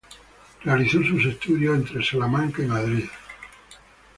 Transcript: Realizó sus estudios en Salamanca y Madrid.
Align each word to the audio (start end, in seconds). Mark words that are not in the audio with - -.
Realizó 0.63 1.03
sus 1.03 1.23
estudios 1.27 1.91
en 1.93 2.01
Salamanca 2.03 2.63
y 2.63 2.65
Madrid. 2.65 3.05